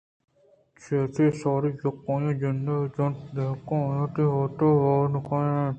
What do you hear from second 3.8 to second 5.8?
آ وتی بابتءَ باور کنائینت